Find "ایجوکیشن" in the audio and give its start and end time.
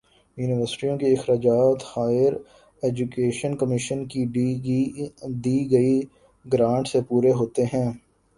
2.83-3.55